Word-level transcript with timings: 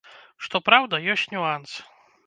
Што 0.45 0.61
праўда, 0.71 1.03
ёсць 1.15 1.29
нюанс. 1.37 1.79